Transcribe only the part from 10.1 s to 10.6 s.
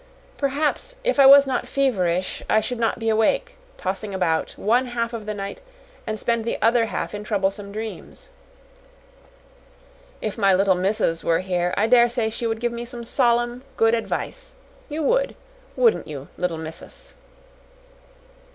If my